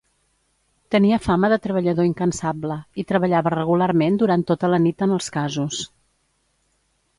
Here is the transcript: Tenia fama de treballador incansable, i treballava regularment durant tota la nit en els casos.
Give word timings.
Tenia 0.93 1.19
fama 1.25 1.51
de 1.53 1.59
treballador 1.65 2.07
incansable, 2.09 2.79
i 3.03 3.05
treballava 3.13 3.53
regularment 3.57 4.19
durant 4.25 4.47
tota 4.55 4.73
la 4.75 4.83
nit 4.89 5.07
en 5.09 5.17
els 5.19 5.31
casos. 5.39 5.81